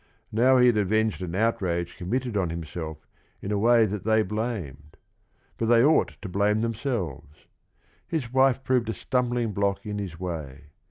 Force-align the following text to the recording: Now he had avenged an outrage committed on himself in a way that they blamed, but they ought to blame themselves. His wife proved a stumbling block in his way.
Now 0.31 0.57
he 0.57 0.65
had 0.65 0.77
avenged 0.77 1.21
an 1.21 1.35
outrage 1.35 1.95
committed 1.95 2.35
on 2.35 2.49
himself 2.49 3.05
in 3.39 3.51
a 3.51 3.59
way 3.59 3.85
that 3.85 4.03
they 4.03 4.23
blamed, 4.23 4.97
but 5.59 5.67
they 5.67 5.83
ought 5.85 6.19
to 6.23 6.27
blame 6.27 6.61
themselves. 6.61 7.45
His 8.07 8.33
wife 8.33 8.63
proved 8.63 8.89
a 8.89 8.95
stumbling 8.95 9.53
block 9.53 9.85
in 9.85 9.99
his 9.99 10.19
way. 10.19 10.71